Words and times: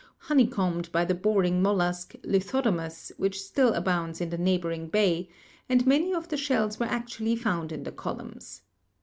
honeycombed 0.17 0.91
by 0.91 1.05
the 1.05 1.13
boring 1.13 1.61
mollusk, 1.61 2.15
'Lithodomus,' 2.23 3.11
which 3.17 3.39
still 3.39 3.71
abounds 3.75 4.19
in 4.19 4.31
the 4.31 4.37
neighboring 4.39 4.87
bay, 4.87 5.29
and 5.69 5.85
many 5.85 6.11
of 6.11 6.27
the 6.29 6.37
shells 6.37 6.79
were 6.79 6.87
actually 6.87 7.35
found 7.35 7.71
in 7.71 7.83
the 7.83 7.91
columns. 7.91 8.63